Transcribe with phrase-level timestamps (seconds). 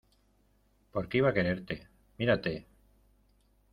[0.91, 2.65] ¿Por qué iba a quererte?¡ mírate!